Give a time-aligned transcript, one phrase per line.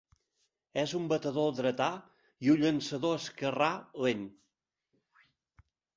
[0.83, 1.89] És un batedor dretà
[2.47, 3.69] i un llançador esquerrà
[4.07, 4.25] lent.